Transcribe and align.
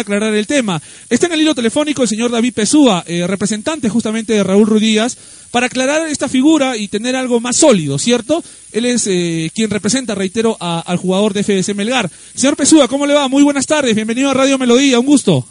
aclarar 0.00 0.34
el 0.34 0.46
tema. 0.46 0.80
Está 1.08 1.26
en 1.26 1.32
el 1.32 1.42
hilo 1.42 1.54
telefónico 1.54 2.02
el 2.02 2.08
señor 2.08 2.30
David 2.30 2.54
Pesúa, 2.54 3.04
eh, 3.06 3.26
representante 3.26 3.88
justamente 3.88 4.32
de 4.32 4.44
Raúl 4.44 4.66
Rudías, 4.66 5.16
para 5.50 5.66
aclarar 5.66 6.06
esta 6.08 6.28
figura 6.28 6.76
y 6.76 6.88
tener 6.88 7.16
algo 7.16 7.40
más 7.40 7.56
sólido, 7.56 7.98
¿cierto? 7.98 8.42
Él 8.72 8.86
es 8.86 9.06
eh, 9.06 9.50
quien 9.54 9.70
representa, 9.70 10.14
reitero, 10.14 10.56
al 10.60 10.96
jugador 10.96 11.32
de 11.32 11.42
FDC 11.42 11.74
Melgar. 11.74 12.10
Señor 12.34 12.56
Pesúa, 12.56 12.88
¿cómo 12.88 13.06
le 13.06 13.14
va? 13.14 13.28
Muy 13.28 13.42
buenas 13.42 13.66
tardes, 13.66 13.94
bienvenido 13.94 14.30
a 14.30 14.34
Radio 14.34 14.58
Melodía, 14.58 15.00
un 15.00 15.06
gusto. 15.06 15.46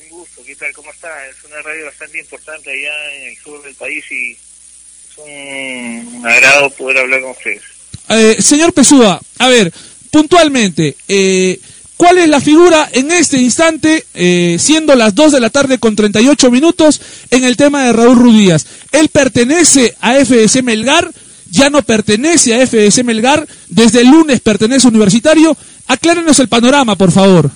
Un 0.00 0.08
gusto, 0.08 0.42
¿qué 0.44 0.56
tal? 0.56 0.72
¿Cómo 0.72 0.90
está? 0.90 1.08
Es 1.26 1.36
una 1.44 1.60
radio 1.62 1.86
bastante 1.86 2.20
importante 2.20 2.70
allá 2.70 3.14
en 3.16 3.28
el 3.28 3.36
sur 3.36 3.62
del 3.62 3.74
país 3.74 4.04
y 4.10 4.32
es 4.32 5.18
un 5.18 6.26
agrado 6.26 6.70
poder 6.70 6.98
hablar 6.98 7.20
con 7.20 7.30
ustedes. 7.32 7.62
Eh, 8.08 8.36
señor 8.40 8.72
Pesúa, 8.72 9.20
a 9.38 9.48
ver, 9.48 9.72
puntualmente, 10.10 10.96
eh, 11.08 11.58
¿cuál 11.96 12.18
es 12.18 12.28
la 12.28 12.40
figura 12.40 12.88
en 12.92 13.10
este 13.10 13.38
instante, 13.38 14.04
eh, 14.14 14.56
siendo 14.58 14.94
las 14.94 15.14
2 15.14 15.32
de 15.32 15.40
la 15.40 15.50
tarde 15.50 15.78
con 15.78 15.96
38 15.96 16.50
minutos, 16.50 17.00
en 17.30 17.44
el 17.44 17.56
tema 17.56 17.84
de 17.84 17.92
Raúl 17.92 18.18
Rudías? 18.18 18.66
¿Él 18.92 19.08
pertenece 19.08 19.96
a 20.00 20.14
FDC 20.14 20.62
Melgar? 20.62 21.10
¿Ya 21.50 21.70
no 21.70 21.82
pertenece 21.82 22.54
a 22.54 22.66
FDC 22.66 23.04
Melgar? 23.04 23.46
¿Desde 23.68 24.00
el 24.00 24.08
lunes 24.08 24.40
pertenece 24.40 24.86
a 24.86 24.90
Universitario? 24.90 25.56
Aclárenos 25.86 26.38
el 26.38 26.48
panorama, 26.48 26.96
por 26.96 27.12
favor. 27.12 27.50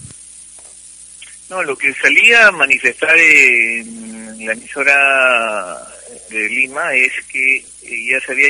No, 1.48 1.62
lo 1.62 1.76
que 1.76 1.94
salía 1.94 2.48
a 2.48 2.52
manifestar 2.52 3.18
en 3.18 4.46
la 4.46 4.52
emisora 4.52 5.82
de 6.30 6.48
Lima 6.48 6.94
es 6.94 7.12
que 7.32 7.64
ya 7.82 8.20
se 8.20 8.32
había 8.32 8.48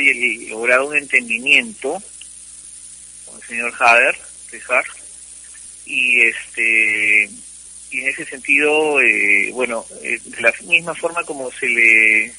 logrado 0.49 0.87
un 0.87 0.97
entendimiento 0.97 2.01
con 3.25 3.39
el 3.39 3.47
señor 3.47 3.73
Hader, 3.79 4.17
y 5.89 6.21
este 6.21 7.29
y 7.91 8.01
en 8.01 8.07
ese 8.07 8.23
sentido, 8.25 9.01
eh, 9.01 9.49
bueno, 9.51 9.83
eh, 10.03 10.19
de 10.23 10.41
la 10.41 10.53
misma 10.61 10.93
forma 10.93 11.23
como 11.23 11.51
se 11.51 11.67
le 11.67 12.31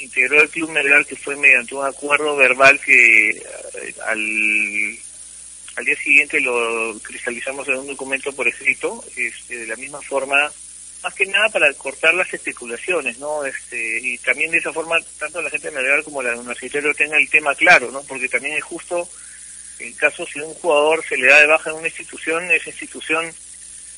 integró 0.00 0.42
el 0.42 0.48
Club 0.48 0.70
Melgar, 0.70 1.06
que 1.06 1.14
fue 1.14 1.36
mediante 1.36 1.76
un 1.76 1.86
acuerdo 1.86 2.34
verbal 2.36 2.80
que 2.80 3.28
eh, 3.30 3.94
al, 4.04 4.98
al 5.76 5.84
día 5.84 5.96
siguiente 6.02 6.40
lo 6.40 6.98
cristalizamos 7.00 7.68
en 7.68 7.76
un 7.76 7.86
documento 7.86 8.32
por 8.32 8.48
escrito, 8.48 9.04
este, 9.16 9.58
de 9.58 9.66
la 9.68 9.76
misma 9.76 10.02
forma 10.02 10.50
más 11.02 11.14
que 11.14 11.26
nada 11.26 11.48
para 11.48 11.72
cortar 11.74 12.14
las 12.14 12.32
especulaciones, 12.32 13.18
¿no? 13.18 13.44
Este, 13.44 13.98
y 14.00 14.18
también 14.18 14.50
de 14.50 14.58
esa 14.58 14.72
forma, 14.72 14.96
tanto 15.18 15.42
la 15.42 15.50
gente 15.50 15.68
de 15.68 15.76
Melgar 15.76 16.02
como 16.02 16.22
la 16.22 16.36
universitaria 16.36 16.92
tenga 16.94 17.18
el 17.18 17.28
tema 17.28 17.54
claro, 17.54 17.90
¿no? 17.90 18.02
Porque 18.02 18.28
también 18.28 18.56
es 18.56 18.64
justo, 18.64 19.08
en 19.82 19.92
caso 19.94 20.26
si 20.26 20.40
un 20.40 20.54
jugador 20.54 21.04
se 21.06 21.16
le 21.16 21.28
da 21.28 21.40
de 21.40 21.46
baja 21.46 21.70
en 21.70 21.76
una 21.76 21.88
institución, 21.88 22.50
esa 22.50 22.70
institución 22.70 23.32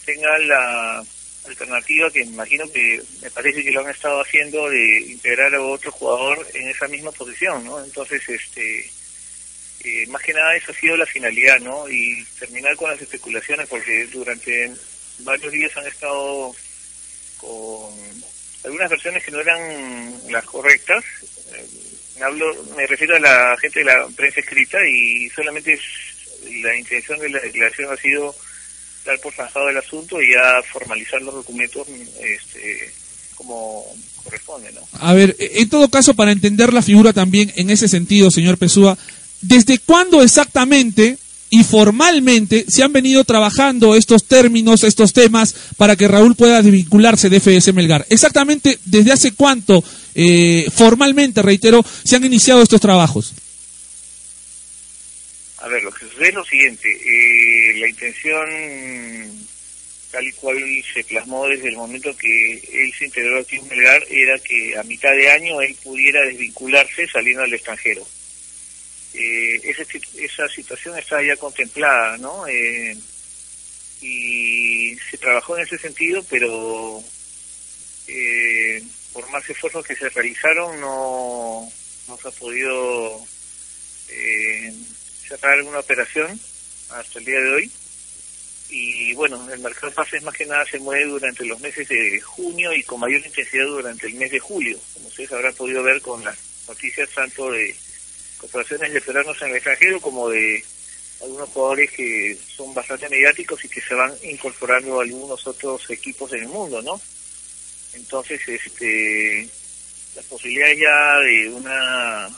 tenga 0.04 0.38
la 0.38 1.04
alternativa 1.46 2.10
que 2.10 2.22
imagino 2.22 2.70
que 2.72 3.02
me 3.20 3.30
parece 3.30 3.62
que 3.62 3.70
lo 3.70 3.80
han 3.80 3.90
estado 3.90 4.20
haciendo 4.20 4.68
de 4.70 5.00
integrar 5.00 5.54
a 5.54 5.60
otro 5.60 5.90
jugador 5.92 6.46
en 6.54 6.68
esa 6.68 6.88
misma 6.88 7.12
posición, 7.12 7.64
¿no? 7.64 7.82
Entonces, 7.82 8.22
este, 8.28 8.90
eh, 9.84 10.06
más 10.08 10.22
que 10.22 10.32
nada 10.32 10.56
eso 10.56 10.72
ha 10.72 10.74
sido 10.74 10.96
la 10.96 11.06
finalidad, 11.06 11.60
¿no? 11.60 11.88
Y 11.88 12.24
terminar 12.38 12.74
con 12.76 12.90
las 12.90 13.00
especulaciones 13.00 13.68
porque 13.68 14.06
durante 14.06 14.72
varios 15.18 15.52
días 15.52 15.76
han 15.76 15.86
estado 15.86 16.54
con 17.36 17.94
algunas 18.64 18.90
versiones 18.90 19.22
que 19.22 19.30
no 19.30 19.40
eran 19.40 20.32
las 20.32 20.44
correctas. 20.44 21.04
Eh, 21.52 21.68
hablo, 22.22 22.46
me 22.76 22.86
refiero 22.86 23.16
a 23.16 23.20
la 23.20 23.56
gente 23.60 23.80
de 23.80 23.86
la 23.86 24.06
prensa 24.14 24.40
escrita 24.40 24.78
y 24.86 25.28
solamente 25.30 25.78
la 26.62 26.76
intención 26.76 27.18
de 27.18 27.30
la 27.30 27.40
declaración 27.40 27.92
ha 27.92 27.96
sido 27.96 28.34
dar 29.04 29.18
por 29.20 29.32
zanjado 29.32 29.68
el 29.68 29.76
asunto 29.76 30.20
y 30.20 30.32
ya 30.32 30.62
formalizar 30.62 31.20
los 31.22 31.34
documentos 31.34 31.86
este, 32.20 32.92
como 33.34 33.84
corresponde. 34.22 34.72
¿no? 34.72 34.80
A 35.00 35.12
ver, 35.12 35.36
en 35.38 35.68
todo 35.68 35.88
caso, 35.88 36.14
para 36.14 36.32
entender 36.32 36.72
la 36.72 36.82
figura 36.82 37.12
también 37.12 37.52
en 37.56 37.70
ese 37.70 37.88
sentido, 37.88 38.30
señor 38.30 38.58
Pesúa, 38.58 38.96
¿desde 39.40 39.78
cuándo 39.78 40.22
exactamente 40.22 41.18
y 41.54 41.62
formalmente 41.62 42.64
se 42.66 42.82
han 42.82 42.92
venido 42.92 43.22
trabajando 43.22 43.94
estos 43.94 44.26
términos, 44.26 44.82
estos 44.82 45.12
temas, 45.12 45.54
para 45.76 45.94
que 45.94 46.08
Raúl 46.08 46.34
pueda 46.34 46.60
desvincularse 46.60 47.30
de 47.30 47.36
FS 47.36 47.72
Melgar. 47.72 48.04
Exactamente, 48.10 48.80
¿desde 48.84 49.12
hace 49.12 49.34
cuánto, 49.34 49.84
eh, 50.16 50.66
formalmente, 50.74 51.42
reitero, 51.42 51.84
se 52.02 52.16
han 52.16 52.24
iniciado 52.24 52.60
estos 52.60 52.80
trabajos? 52.80 53.34
A 55.58 55.68
ver, 55.68 55.84
lo 55.84 55.92
que 55.92 56.06
sucede 56.06 56.30
es 56.30 56.34
lo 56.34 56.44
siguiente. 56.44 56.88
Eh, 56.90 57.78
la 57.78 57.88
intención, 57.88 58.44
tal 60.10 60.26
y 60.26 60.32
cual 60.32 60.58
se 60.92 61.04
plasmó 61.04 61.46
desde 61.46 61.68
el 61.68 61.76
momento 61.76 62.16
que 62.16 62.54
él 62.54 62.92
se 62.98 63.04
integró 63.04 63.38
aquí 63.38 63.58
en 63.58 63.68
Melgar, 63.68 64.02
era 64.10 64.40
que 64.40 64.76
a 64.76 64.82
mitad 64.82 65.12
de 65.12 65.30
año 65.30 65.60
él 65.60 65.76
pudiera 65.84 66.20
desvincularse 66.22 67.06
saliendo 67.06 67.44
al 67.44 67.54
extranjero 67.54 68.04
eh, 69.14 69.60
esa, 69.64 69.84
esa 70.16 70.48
situación 70.48 70.98
está 70.98 71.22
ya 71.22 71.36
contemplada, 71.36 72.16
¿no? 72.18 72.46
Eh, 72.46 72.96
y 74.00 74.96
se 75.10 75.16
trabajó 75.18 75.56
en 75.56 75.62
ese 75.62 75.78
sentido, 75.78 76.22
pero 76.28 77.02
eh, 78.08 78.82
por 79.12 79.28
más 79.30 79.48
esfuerzos 79.48 79.86
que 79.86 79.96
se 79.96 80.08
realizaron 80.10 80.80
no, 80.80 81.70
no 82.08 82.18
se 82.18 82.28
ha 82.28 82.32
podido 82.32 83.24
eh, 84.08 84.74
cerrar 85.26 85.54
alguna 85.54 85.78
operación 85.78 86.38
hasta 86.90 87.18
el 87.18 87.24
día 87.24 87.40
de 87.40 87.54
hoy. 87.54 87.72
Y 88.70 89.14
bueno, 89.14 89.48
el 89.52 89.60
mercado 89.60 89.88
de 89.88 89.94
pases 89.94 90.22
más 90.22 90.34
que 90.34 90.46
nada 90.46 90.66
se 90.66 90.80
mueve 90.80 91.04
durante 91.04 91.44
los 91.44 91.60
meses 91.60 91.86
de 91.88 92.20
junio 92.20 92.72
y 92.72 92.82
con 92.82 92.98
mayor 92.98 93.24
intensidad 93.24 93.66
durante 93.66 94.08
el 94.08 94.14
mes 94.14 94.32
de 94.32 94.40
julio, 94.40 94.78
como 94.94 95.06
ustedes 95.06 95.32
habrán 95.32 95.54
podido 95.54 95.82
ver 95.82 96.00
con 96.00 96.24
las 96.24 96.36
noticias 96.66 97.08
tanto 97.10 97.52
de 97.52 97.74
operaciones 98.42 98.92
de 98.92 99.00
peruanos 99.00 99.40
en 99.42 99.50
el 99.50 99.56
extranjero 99.56 100.00
como 100.00 100.28
de 100.28 100.64
algunos 101.22 101.48
jugadores 101.50 101.90
que 101.90 102.36
son 102.56 102.74
bastante 102.74 103.08
mediáticos 103.08 103.64
y 103.64 103.68
que 103.68 103.80
se 103.80 103.94
van 103.94 104.12
incorporando 104.22 105.00
a 105.00 105.04
algunos 105.04 105.46
otros 105.46 105.88
equipos 105.90 106.32
en 106.32 106.40
el 106.40 106.48
mundo, 106.48 106.82
¿no? 106.82 107.00
Entonces, 107.94 108.40
este, 108.46 109.48
las 110.14 110.24
posibilidades 110.26 110.78
ya 110.78 111.18
de 111.20 111.48
una 111.50 112.28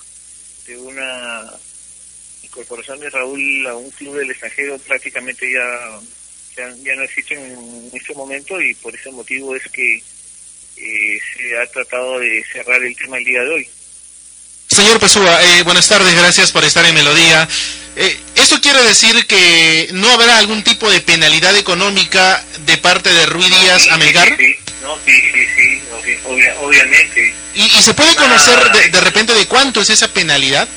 de 0.66 0.78
una 0.78 1.52
incorporación 2.42 2.98
de 3.00 3.10
Raúl 3.10 3.66
a 3.66 3.76
un 3.76 3.90
club 3.90 4.16
del 4.16 4.30
extranjero 4.30 4.78
prácticamente 4.78 5.50
ya 5.50 6.00
ya, 6.56 6.94
no 6.94 7.02
existen 7.02 7.38
en 7.38 7.90
este 7.92 8.14
momento 8.14 8.60
y 8.60 8.74
por 8.74 8.94
ese 8.94 9.10
motivo 9.10 9.54
es 9.54 9.68
que 9.68 9.96
eh, 9.96 11.20
se 11.36 11.58
ha 11.58 11.66
tratado 11.66 12.18
de 12.18 12.42
cerrar 12.50 12.82
el 12.82 12.96
tema 12.96 13.18
el 13.18 13.24
día 13.24 13.42
de 13.42 13.50
hoy. 13.50 13.68
Señor 14.68 14.98
Pesúa, 14.98 15.42
eh, 15.42 15.62
buenas 15.62 15.88
tardes, 15.88 16.14
gracias 16.14 16.50
por 16.50 16.64
estar 16.64 16.84
en 16.84 16.94
Melodía. 16.94 17.48
Eh, 17.94 18.18
¿Esto 18.34 18.60
quiere 18.60 18.82
decir 18.82 19.26
que 19.26 19.88
no 19.92 20.10
habrá 20.10 20.38
algún 20.38 20.62
tipo 20.64 20.90
de 20.90 21.00
penalidad 21.00 21.56
económica 21.56 22.44
de 22.66 22.76
parte 22.76 23.10
de 23.10 23.26
Ruiz 23.26 23.48
Díaz 23.48 23.88
a 23.90 23.96
Melgar? 23.96 24.36
Sí, 24.36 24.56
no, 24.82 24.98
sí, 25.06 25.12
sí, 25.32 25.46
sí, 25.56 25.82
obviamente. 26.60 27.34
¿Y, 27.54 27.70
se 27.70 27.94
puede 27.94 28.14
conocer 28.16 28.58
de, 28.90 29.00
repente 29.00 29.34
de 29.34 29.46
cuánto 29.46 29.80
es 29.80 29.90
esa 29.90 30.12
penalidad? 30.12 30.68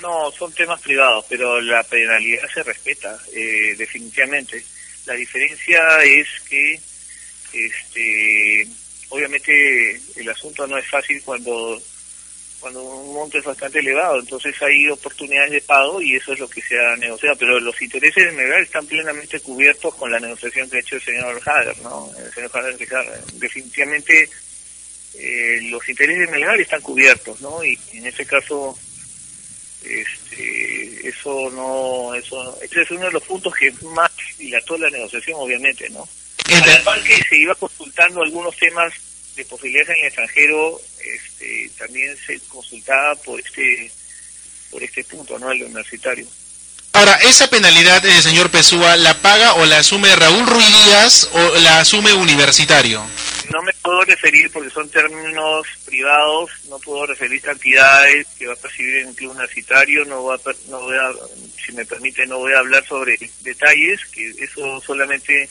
No, 0.00 0.32
son 0.36 0.52
temas 0.52 0.80
privados, 0.80 1.26
pero 1.28 1.60
la 1.60 1.82
penalidad 1.84 2.48
se 2.52 2.62
respeta, 2.62 3.16
eh, 3.34 3.74
definitivamente. 3.76 4.64
La 5.04 5.14
diferencia 5.14 6.02
es 6.02 6.26
que, 6.48 6.80
este, 7.52 8.66
obviamente, 9.10 10.00
el 10.16 10.28
asunto 10.30 10.66
no 10.66 10.78
es 10.78 10.88
fácil 10.88 11.20
cuando 11.22 11.80
cuando 12.62 12.80
un 12.80 13.12
monto 13.12 13.38
es 13.38 13.44
bastante 13.44 13.80
elevado, 13.80 14.20
entonces 14.20 14.54
hay 14.62 14.88
oportunidades 14.88 15.50
de 15.50 15.60
pago 15.62 16.00
y 16.00 16.14
eso 16.14 16.32
es 16.32 16.38
lo 16.38 16.48
que 16.48 16.62
se 16.62 16.78
ha 16.78 16.94
negociado, 16.96 17.36
pero 17.36 17.58
los 17.58 17.82
intereses 17.82 18.24
de 18.24 18.32
Melgar 18.32 18.62
están 18.62 18.86
plenamente 18.86 19.40
cubiertos 19.40 19.92
con 19.96 20.12
la 20.12 20.20
negociación 20.20 20.70
que 20.70 20.76
ha 20.76 20.80
hecho 20.80 20.94
el 20.94 21.02
señor 21.02 21.42
Hader, 21.44 21.76
¿no? 21.80 22.08
El 22.16 22.32
señor 22.32 22.50
Hader, 22.54 22.76
definitivamente 23.34 24.30
eh, 25.14 25.58
los 25.64 25.86
intereses 25.88 26.20
de 26.26 26.32
Melgar 26.32 26.60
están 26.60 26.80
cubiertos, 26.80 27.40
¿no? 27.40 27.64
Y 27.64 27.76
en 27.94 28.06
ese 28.06 28.24
caso, 28.24 28.78
este, 29.82 31.08
eso 31.08 31.50
no, 31.50 32.14
eso, 32.14 32.62
ese 32.62 32.82
es 32.82 32.90
uno 32.92 33.06
de 33.06 33.12
los 33.12 33.24
puntos 33.24 33.52
que 33.56 33.72
más 33.92 34.12
dilató 34.38 34.78
la 34.78 34.88
negociación, 34.88 35.36
obviamente, 35.40 35.90
¿no? 35.90 36.08
Además 36.46 37.00
que 37.00 37.16
se 37.28 37.36
iba 37.38 37.56
consultando 37.56 38.22
algunos 38.22 38.56
temas 38.56 38.92
de 39.36 39.44
posibilidades 39.44 39.90
en 39.90 39.96
el 40.00 40.06
extranjero 40.06 40.80
este, 41.04 41.70
también 41.78 42.16
se 42.26 42.38
consultaba 42.48 43.14
por 43.16 43.40
este 43.40 43.90
por 44.70 44.82
este 44.82 45.04
punto 45.04 45.38
no 45.38 45.50
el 45.50 45.62
universitario. 45.64 46.26
Ahora 46.94 47.14
esa 47.22 47.48
penalidad 47.48 48.04
eh, 48.04 48.22
señor 48.22 48.50
Pesúa 48.50 48.96
la 48.96 49.14
paga 49.14 49.54
o 49.54 49.64
la 49.64 49.78
asume 49.78 50.14
Raúl 50.14 50.46
Ruiz 50.46 50.68
Díaz 50.68 51.28
o 51.32 51.58
la 51.60 51.80
asume 51.80 52.12
universitario 52.12 53.02
no 53.52 53.62
me 53.62 53.72
puedo 53.82 54.04
referir 54.04 54.50
porque 54.50 54.70
son 54.70 54.88
términos 54.88 55.66
privados 55.84 56.50
no 56.68 56.78
puedo 56.78 57.06
referir 57.06 57.40
cantidades 57.40 58.26
que 58.38 58.46
va 58.46 58.52
a 58.52 58.56
percibir 58.56 58.96
en 58.96 59.08
el 59.08 59.14
club 59.14 59.30
universitario 59.30 60.04
no 60.04 60.24
va 60.24 60.38
no 60.68 60.80
voy 60.80 60.96
a 60.96 61.12
si 61.64 61.72
me 61.72 61.86
permite 61.86 62.26
no 62.26 62.38
voy 62.38 62.52
a 62.52 62.58
hablar 62.58 62.86
sobre 62.86 63.18
detalles 63.40 64.04
que 64.06 64.28
eso 64.38 64.80
solamente 64.80 65.48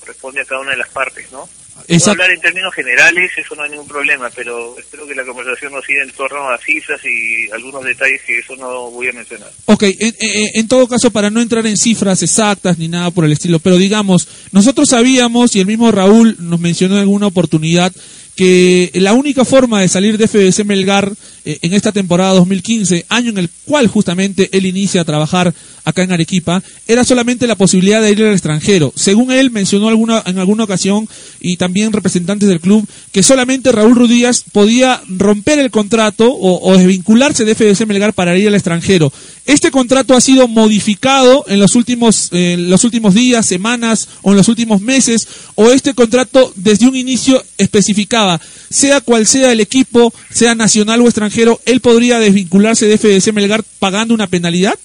corresponde 0.00 0.40
a 0.40 0.44
cada 0.44 0.62
una 0.62 0.72
de 0.72 0.78
las 0.78 0.88
partes, 0.88 1.30
¿no? 1.30 1.48
Puedo 1.86 2.10
hablar 2.10 2.30
en 2.30 2.40
términos 2.40 2.74
generales, 2.74 3.30
eso 3.36 3.54
no 3.54 3.62
hay 3.62 3.70
ningún 3.70 3.88
problema, 3.88 4.30
pero 4.30 4.78
espero 4.78 5.06
que 5.06 5.14
la 5.14 5.24
conversación 5.24 5.72
no 5.72 5.82
siga 5.82 6.02
en 6.02 6.10
torno 6.10 6.48
a 6.48 6.58
cifras 6.58 7.00
y 7.04 7.50
algunos 7.50 7.84
detalles 7.84 8.20
que 8.26 8.38
eso 8.38 8.56
no 8.56 8.90
voy 8.90 9.08
a 9.08 9.12
mencionar. 9.12 9.50
Ok, 9.66 9.82
en, 9.82 10.14
en, 10.18 10.68
todo 10.68 10.88
caso, 10.88 11.10
para 11.10 11.30
no 11.30 11.40
entrar 11.40 11.66
en 11.66 11.76
cifras 11.76 12.22
exactas 12.22 12.78
ni 12.78 12.88
nada 12.88 13.10
por 13.10 13.24
el 13.24 13.32
estilo, 13.32 13.58
pero 13.58 13.76
digamos, 13.76 14.28
nosotros 14.52 14.88
sabíamos, 14.88 15.54
y 15.56 15.60
el 15.60 15.66
mismo 15.66 15.90
Raúl 15.90 16.36
nos 16.38 16.60
mencionó 16.60 16.94
en 16.96 17.02
alguna 17.02 17.26
oportunidad, 17.26 17.92
que 18.36 18.90
la 18.94 19.12
única 19.12 19.44
forma 19.44 19.80
de 19.80 19.88
salir 19.88 20.16
de 20.16 20.28
FBC 20.28 20.64
Melgar 20.64 21.12
eh, 21.44 21.58
en 21.62 21.72
esta 21.72 21.92
temporada 21.92 22.34
2015, 22.34 23.06
año 23.08 23.30
en 23.30 23.38
el 23.38 23.50
cual 23.64 23.86
justamente 23.86 24.50
él 24.52 24.66
inicia 24.66 25.00
a 25.00 25.04
trabajar 25.04 25.54
acá 25.84 26.02
en 26.02 26.12
Arequipa, 26.12 26.62
era 26.86 27.04
solamente 27.04 27.46
la 27.46 27.54
posibilidad 27.54 28.02
de 28.02 28.12
ir 28.12 28.22
al 28.22 28.32
extranjero. 28.32 28.92
Según 28.94 29.32
él 29.32 29.50
mencionó 29.50 29.88
alguna, 29.88 30.22
en 30.26 30.38
alguna 30.38 30.64
ocasión 30.64 31.08
y 31.40 31.56
también 31.56 31.92
representantes 31.92 32.48
del 32.48 32.60
club, 32.60 32.86
que 33.12 33.22
solamente 33.22 33.72
Raúl 33.72 33.94
Rudías 33.94 34.44
podía 34.52 35.00
romper 35.08 35.58
el 35.58 35.70
contrato 35.70 36.30
o, 36.32 36.76
desvincularse 36.76 37.44
de 37.44 37.54
FBC 37.54 37.86
Melgar 37.86 38.12
para 38.12 38.36
ir 38.36 38.48
al 38.48 38.54
extranjero. 38.54 39.12
Este 39.50 39.72
contrato 39.72 40.14
ha 40.14 40.20
sido 40.20 40.46
modificado 40.46 41.44
en 41.48 41.58
los 41.58 41.74
últimos, 41.74 42.28
eh, 42.30 42.54
los 42.56 42.84
últimos 42.84 43.14
días, 43.14 43.44
semanas 43.44 44.08
o 44.22 44.30
en 44.30 44.36
los 44.36 44.46
últimos 44.46 44.80
meses, 44.80 45.26
o 45.56 45.72
este 45.72 45.92
contrato 45.92 46.52
desde 46.54 46.86
un 46.86 46.94
inicio 46.94 47.44
especificaba, 47.58 48.40
sea 48.70 49.00
cual 49.00 49.26
sea 49.26 49.50
el 49.50 49.58
equipo, 49.58 50.14
sea 50.32 50.54
nacional 50.54 51.00
o 51.00 51.06
extranjero, 51.06 51.60
él 51.64 51.80
podría 51.80 52.20
desvincularse 52.20 52.86
de 52.86 52.96
FDC 52.96 53.32
Melgar 53.32 53.64
pagando 53.80 54.14
una 54.14 54.28
penalidad? 54.28 54.78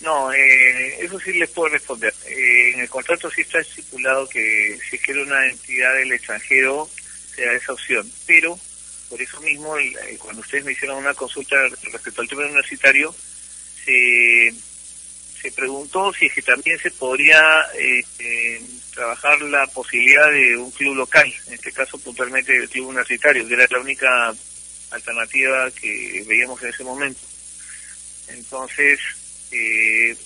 No, 0.00 0.32
eh, 0.32 1.04
eso 1.04 1.20
sí 1.20 1.34
les 1.34 1.48
puedo 1.50 1.68
responder. 1.68 2.12
Eh, 2.26 2.72
en 2.74 2.80
el 2.80 2.88
contrato 2.88 3.30
sí 3.30 3.42
está 3.42 3.60
estipulado 3.60 4.28
que 4.28 4.76
si 4.90 4.98
quiere 4.98 5.22
una 5.22 5.48
entidad 5.48 5.94
del 5.94 6.10
extranjero, 6.10 6.90
sea 7.32 7.52
esa 7.52 7.74
opción. 7.74 8.10
Pero, 8.26 8.58
por 9.08 9.20
eso 9.20 9.40
mismo, 9.40 9.76
eh, 9.78 10.16
cuando 10.18 10.40
ustedes 10.40 10.64
me 10.64 10.72
hicieron 10.72 10.98
una 10.98 11.14
consulta 11.14 11.56
respecto 11.92 12.20
al 12.20 12.28
tema 12.28 12.42
universitario, 12.42 13.14
se, 13.84 14.52
se 15.40 15.52
preguntó 15.52 16.12
si 16.12 16.26
es 16.26 16.34
que 16.34 16.42
también 16.42 16.78
se 16.78 16.90
podría 16.90 17.40
eh, 17.78 18.60
trabajar 18.94 19.40
la 19.42 19.66
posibilidad 19.68 20.30
de 20.30 20.56
un 20.56 20.70
club 20.70 20.96
local, 20.96 21.32
en 21.46 21.54
este 21.54 21.72
caso 21.72 21.98
puntualmente 21.98 22.56
el 22.56 22.68
club 22.68 22.88
universitario, 22.88 23.46
que 23.46 23.54
era 23.54 23.66
la 23.70 23.80
única 23.80 24.34
alternativa 24.90 25.70
que 25.70 26.24
veíamos 26.26 26.62
en 26.62 26.68
ese 26.70 26.84
momento. 26.84 27.20
Entonces, 28.28 28.98
eh, 29.52 30.16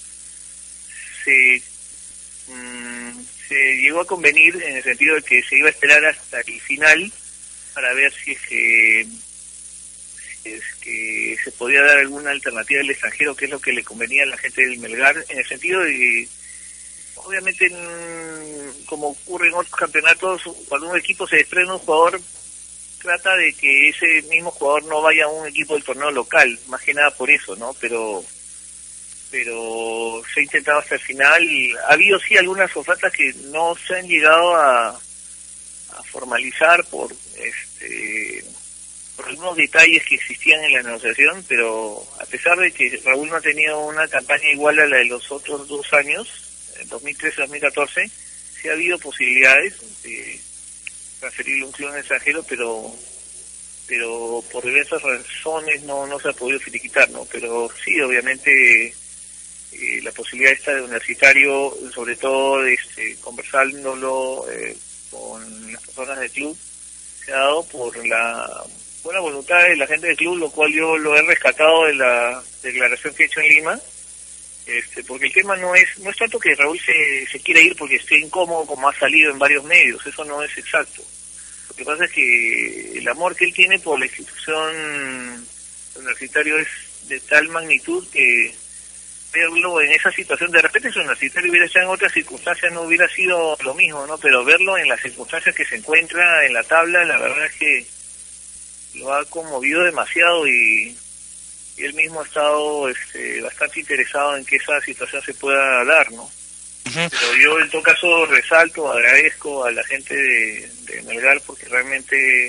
se, 1.25 1.63
mm, 2.49 3.21
se 3.49 3.77
llegó 3.77 4.01
a 4.01 4.07
convenir 4.07 4.57
en 4.63 4.77
el 4.77 4.83
sentido 4.83 5.17
de 5.17 5.23
que 5.23 5.43
se 5.43 5.57
iba 5.57 5.69
a 5.69 5.71
esperar 5.71 6.05
hasta 6.07 6.41
el 6.41 6.61
final 6.61 7.13
para 7.81 7.95
ver 7.95 8.13
si 8.13 8.33
es 8.33 8.41
que, 8.43 9.01
es 10.45 10.63
que 10.83 11.37
se 11.43 11.51
podía 11.53 11.81
dar 11.81 11.97
alguna 11.97 12.31
alternativa 12.31 12.79
del 12.79 12.91
extranjero, 12.91 13.35
que 13.35 13.47
es 13.47 13.51
lo 13.51 13.59
que 13.59 13.73
le 13.73 13.83
convenía 13.83 14.23
a 14.25 14.27
la 14.27 14.37
gente 14.37 14.61
del 14.61 14.79
Melgar, 14.79 15.25
en 15.31 15.39
el 15.39 15.47
sentido 15.47 15.81
de 15.81 15.93
que 15.93 16.29
obviamente 17.15 17.71
como 18.85 19.09
ocurre 19.09 19.49
en 19.49 19.55
otros 19.55 19.75
campeonatos, 19.75 20.43
cuando 20.69 20.91
un 20.91 20.99
equipo 20.99 21.27
se 21.27 21.37
desprende 21.37 21.73
un 21.73 21.79
jugador, 21.79 22.21
trata 23.01 23.35
de 23.37 23.55
que 23.55 23.89
ese 23.89 24.23
mismo 24.29 24.51
jugador 24.51 24.85
no 24.85 25.01
vaya 25.01 25.25
a 25.25 25.29
un 25.29 25.47
equipo 25.47 25.73
del 25.73 25.85
torneo 25.85 26.11
local, 26.11 26.59
más 26.69 26.83
que 26.83 26.93
nada 26.93 27.11
por 27.13 27.31
eso, 27.31 27.57
¿no? 27.57 27.75
Pero 27.81 28.23
pero 29.31 30.23
se 30.35 30.41
ha 30.41 30.43
intentado 30.43 30.81
hasta 30.81 30.97
el 30.97 31.01
final. 31.01 31.49
Ha 31.89 31.93
habido 31.95 32.19
sí 32.19 32.37
algunas 32.37 32.77
ofertas 32.77 33.13
que 33.13 33.33
no 33.45 33.75
se 33.77 33.95
han 33.95 34.07
llegado 34.07 34.57
a 34.57 35.01
formalizar 36.11 36.85
por 36.87 37.13
este 37.37 38.45
por 39.17 39.29
algunos 39.29 39.57
detalles 39.57 40.03
que 40.05 40.15
existían 40.15 40.65
en 40.65 40.73
la 40.73 40.83
negociación, 40.83 41.45
pero 41.47 42.07
a 42.21 42.25
pesar 42.25 42.57
de 42.59 42.73
que 42.73 43.01
Raúl 43.05 43.29
no 43.29 43.37
ha 43.37 43.41
tenido 43.41 43.79
una 43.81 44.09
campaña 44.09 44.51
igual 44.51 44.79
a 44.79 44.87
la 44.87 44.97
de 44.97 45.05
los 45.05 45.31
otros 45.31 45.69
dos 45.69 45.93
años, 45.93 46.27
2013-2014, 46.89 48.11
sí 48.61 48.69
ha 48.69 48.73
habido 48.73 48.99
posibilidades 48.99 49.75
de 50.03 50.41
transferirle 51.21 51.65
un 51.67 51.73
club 51.73 51.95
extranjero, 51.97 52.43
pero 52.49 52.95
pero 53.87 54.43
por 54.53 54.65
diversas 54.65 55.03
razones 55.03 55.83
no 55.83 56.07
no 56.07 56.19
se 56.19 56.29
ha 56.29 56.33
podido 56.33 56.61
finiquitar, 56.61 57.11
¿no? 57.11 57.27
Pero 57.27 57.69
sí, 57.85 58.01
obviamente 58.01 58.95
eh, 59.73 60.01
la 60.03 60.13
posibilidad 60.13 60.53
esta 60.53 60.75
de 60.75 60.83
universitario, 60.83 61.77
sobre 61.95 62.17
todo 62.17 62.65
este, 62.65 63.17
conversándolo 63.17 64.51
eh, 64.51 64.77
con 65.11 65.73
las 65.73 65.83
personas 65.83 66.21
del 66.21 66.31
club, 66.31 66.57
se 67.25 67.33
ha 67.33 67.37
dado 67.39 67.65
por 67.65 68.07
la 68.07 68.65
buena 69.03 69.21
voluntad 69.21 69.63
de 69.63 69.77
la 69.77 69.87
gente 69.87 70.07
del 70.09 70.17
club, 70.17 70.39
lo 70.39 70.51
cual 70.51 70.73
yo 70.73 70.97
lo 70.99 71.17
he 71.17 71.23
rescatado 71.23 71.85
de 71.87 71.95
la 71.95 72.43
declaración 72.63 73.15
que 73.15 73.23
he 73.23 73.27
hecho 73.27 73.41
en 73.41 73.49
Lima, 73.49 73.81
este, 74.67 75.03
porque 75.05 75.27
el 75.27 75.33
tema 75.33 75.57
no 75.57 75.75
es 75.75 75.99
no 75.99 76.11
es 76.11 76.17
tanto 76.17 76.39
que 76.39 76.55
Raúl 76.55 76.79
se, 76.79 77.27
se 77.27 77.41
quiera 77.41 77.61
ir 77.61 77.75
porque 77.77 77.97
esté 77.97 78.19
incómodo 78.19 78.67
como 78.67 78.89
ha 78.89 78.99
salido 78.99 79.33
en 79.33 79.39
varios 79.39 79.65
medios, 79.65 80.07
eso 80.07 80.25
no 80.25 80.43
es 80.43 80.57
exacto. 80.57 81.03
Lo 81.69 81.75
que 81.75 81.85
pasa 81.85 82.05
es 82.05 82.13
que 82.13 82.99
el 82.99 83.09
amor 83.09 83.35
que 83.35 83.47
él 83.47 83.55
tiene 83.55 83.79
por 83.79 83.99
la 83.99 84.07
institución 84.07 85.47
universitario 85.97 86.59
es 86.59 86.69
de 87.09 87.21
tal 87.21 87.49
magnitud 87.49 88.07
que 88.13 88.55
verlo 89.33 89.81
en 89.81 89.93
esa 89.93 90.11
situación, 90.11 90.51
de 90.51 90.63
repente 90.63 90.93
si 90.93 90.99
universitario 90.99 91.51
hubiera 91.51 91.67
estado 91.67 91.87
en 91.87 91.93
otras 91.93 92.13
circunstancias 92.13 92.73
no 92.73 92.83
hubiera 92.83 93.09
sido 93.09 93.57
lo 93.63 93.75
mismo, 93.75 94.07
¿no? 94.07 94.19
Pero 94.19 94.45
verlo 94.45 94.77
en 94.77 94.89
las 94.89 95.01
circunstancias 95.01 95.55
que 95.55 95.65
se 95.65 95.77
encuentra 95.77 96.45
en 96.47 96.55
la 96.55 96.63
tabla, 96.65 97.05
la 97.05 97.19
verdad 97.19 97.47
es 97.47 97.53
que 97.53 97.87
lo 98.95 99.15
ha 99.15 99.25
conmovido 99.27 99.83
demasiado 99.85 100.47
y 100.49 100.97
él 101.77 101.95
mismo 101.95 102.21
ha 102.21 102.25
estado 102.25 102.89
este, 102.89 103.41
bastante 103.41 103.81
interesado 103.81 104.37
en 104.37 104.45
que 104.45 104.57
esa 104.57 104.81
situación 104.81 105.23
se 105.23 105.35
pueda 105.35 105.85
dar, 105.85 106.11
¿no? 106.13 106.31
Pero 106.93 107.37
yo 107.41 107.61
en 107.61 107.71
todo 107.71 107.83
caso 107.83 108.27
resalto, 108.27 108.91
agradezco 108.91 109.65
a 109.65 109.71
la 109.71 109.85
gente 109.85 110.15
de, 110.15 110.71
de 110.87 111.03
Melgar 111.03 111.41
porque 111.47 111.67
realmente 111.67 112.49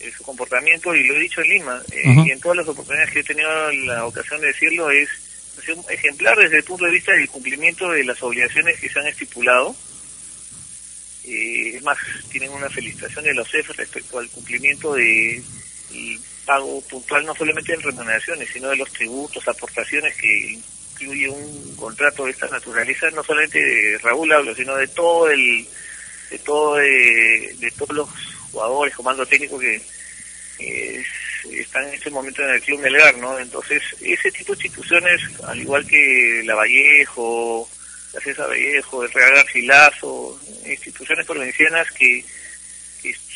eh, 0.00 0.12
su 0.16 0.22
comportamiento, 0.22 0.94
y 0.94 1.04
lo 1.04 1.14
he 1.14 1.20
dicho 1.20 1.42
en 1.42 1.50
Lima, 1.50 1.82
eh, 1.92 2.14
y 2.26 2.30
en 2.30 2.40
todas 2.40 2.58
las 2.58 2.68
oportunidades 2.68 3.12
que 3.12 3.20
he 3.20 3.24
tenido 3.24 3.72
la 3.86 4.06
ocasión 4.06 4.40
de 4.40 4.48
decirlo, 4.48 4.90
es 4.90 5.08
ejemplar 5.88 6.38
desde 6.38 6.58
el 6.58 6.64
punto 6.64 6.84
de 6.84 6.92
vista 6.92 7.12
del 7.12 7.28
cumplimiento 7.28 7.90
de 7.90 8.04
las 8.04 8.22
obligaciones 8.22 8.78
que 8.80 8.88
se 8.88 8.98
han 8.98 9.06
estipulado. 9.06 9.74
Eh, 11.24 11.76
es 11.76 11.82
más, 11.82 11.98
tienen 12.30 12.50
una 12.50 12.70
felicitación 12.70 13.24
de 13.24 13.34
los 13.34 13.50
CEF 13.50 13.70
respecto 13.76 14.18
al 14.18 14.28
cumplimiento 14.30 14.94
de 14.94 15.42
pago 16.44 16.80
puntual 16.82 17.26
no 17.26 17.34
solamente 17.34 17.74
en 17.74 17.82
remuneraciones, 17.82 18.48
sino 18.50 18.70
de 18.70 18.76
los 18.76 18.90
tributos, 18.90 19.46
aportaciones 19.46 20.16
que 20.16 20.58
incluye 21.00 21.28
un 21.28 21.76
contrato 21.76 22.24
de 22.24 22.30
esta 22.30 22.48
naturaleza, 22.48 23.10
no 23.10 23.22
solamente 23.22 23.58
de 23.58 23.98
Raúl 23.98 24.32
hablo, 24.32 24.54
sino 24.54 24.74
de 24.76 24.88
todo 24.88 25.30
el, 25.30 25.66
de 26.30 26.38
todo 26.38 26.76
de, 26.76 27.72
todos 27.76 27.94
los 27.94 28.08
jugadores, 28.50 28.94
comando 28.94 29.26
técnico 29.26 29.58
que 29.58 29.82
están 31.52 31.88
en 31.88 31.94
este 31.94 32.10
momento 32.10 32.42
en 32.42 32.50
el 32.50 32.62
Club 32.62 32.80
Melgar, 32.80 33.16
¿no? 33.18 33.38
Entonces, 33.38 33.82
ese 34.00 34.30
tipo 34.30 34.54
de 34.54 34.66
instituciones, 34.66 35.20
al 35.44 35.60
igual 35.60 35.86
que 35.86 36.42
la 36.44 36.54
Vallejo, 36.54 37.68
la 38.12 38.20
César 38.20 38.48
Vallejo, 38.48 39.04
el 39.04 39.12
Real 39.12 39.34
Garcilaso, 39.34 40.40
instituciones 40.66 41.26
provincianas 41.26 41.90
que 41.92 42.24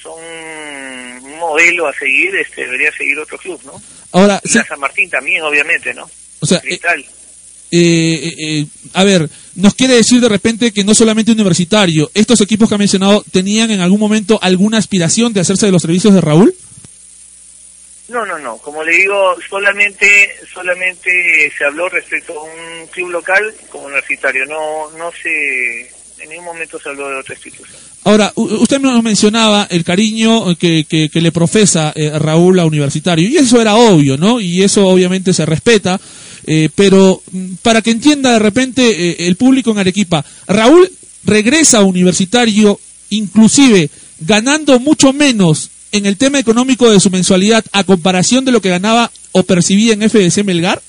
son 0.03 0.19
un 0.23 1.39
modelo 1.39 1.87
a 1.87 1.95
seguir, 1.95 2.35
este, 2.37 2.63
debería 2.63 2.93
seguir 2.93 3.19
otro 3.19 3.39
club, 3.39 3.61
¿no? 3.65 3.81
Ahora, 4.13 4.41
San 4.45 4.81
Martín 4.81 5.09
también, 5.09 5.43
obviamente, 5.43 5.95
¿no? 5.95 6.11
O 6.41 6.47
sea, 6.47 6.61
eh, 6.65 6.81
eh, 7.71 8.35
eh, 8.39 8.67
a 8.93 9.05
ver, 9.05 9.31
nos 9.55 9.75
quiere 9.75 9.95
decir 9.95 10.21
de 10.21 10.29
repente 10.29 10.73
que 10.73 10.85
no 10.85 10.95
solamente 10.95 11.33
universitario, 11.33 12.11
estos 12.13 12.41
equipos 12.41 12.69
que 12.69 12.75
ha 12.75 12.79
mencionado 12.79 13.25
tenían 13.31 13.71
en 13.71 13.81
algún 13.81 14.01
momento 14.01 14.39
alguna 14.43 14.79
aspiración 14.79 15.33
de 15.33 15.41
hacerse 15.41 15.67
de 15.67 15.73
los 15.73 15.83
servicios 15.83 16.13
de 16.13 16.21
Raúl? 16.21 16.55
No, 18.09 18.27
no, 18.27 18.39
no. 18.39 18.59
Como 18.59 18.83
le 18.83 18.93
digo, 18.93 19.37
solamente 19.49 20.07
solamente 20.53 21.51
se 21.57 21.65
habló 21.65 21.89
respecto 21.89 22.39
a 22.39 22.43
un 22.43 22.87
club 22.89 23.11
local 23.11 23.55
como 23.71 23.87
universitario. 23.87 24.45
No, 24.47 24.91
no 24.99 25.11
se 25.13 25.91
en 26.23 26.29
ningún 26.29 26.45
momento 26.45 26.79
se 26.81 26.89
habló 26.89 27.09
de 27.09 27.17
otra 27.17 27.35
institución. 27.35 27.79
Ahora, 28.05 28.33
usted 28.37 28.81
nos 28.81 29.03
mencionaba 29.03 29.67
el 29.71 29.85
cariño 29.85 30.57
que, 30.57 30.87
que, 30.89 31.21
le 31.21 31.33
profesa 31.33 31.93
eh, 31.95 32.17
Raúl 32.17 32.59
a 32.61 32.65
Universitario, 32.65 33.29
y 33.29 33.37
eso 33.37 33.61
era 33.61 33.75
obvio, 33.75 34.17
¿no? 34.17 34.41
Y 34.41 34.63
eso 34.63 34.87
obviamente 34.87 35.33
se 35.33 35.47
respeta, 35.47 36.01
eh, 36.47 36.69
pero 36.75 37.23
mm, 37.31 37.55
para 37.63 37.83
que 37.83 37.91
entienda 37.91 38.33
de 38.33 38.39
repente 38.39 38.83
eh, 38.83 39.27
el 39.27 39.37
público 39.37 39.71
en 39.71 39.79
Arequipa, 39.79 40.25
Raúl 40.47 40.91
regresa 41.25 41.79
a 41.79 41.85
Universitario 41.85 42.79
inclusive 43.11 43.91
ganando 44.21 44.79
mucho 44.81 45.13
menos 45.13 45.71
en 45.93 46.07
el 46.07 46.17
tema 46.17 46.39
económico 46.39 46.91
de 46.91 47.01
su 47.01 47.11
mensualidad 47.11 47.65
a 47.73 47.85
comparación 47.85 48.45
de 48.45 48.53
lo 48.53 48.61
que 48.61 48.71
ganaba 48.71 49.11
o 49.33 49.45
percibía 49.45 49.95
en 49.95 50.09
FDC 50.09 50.45
Melgar? 50.45 50.83